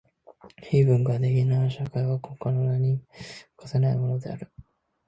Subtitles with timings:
[0.57, 3.03] 非文化的な社会は国家の名に
[3.55, 4.51] 価せないものである。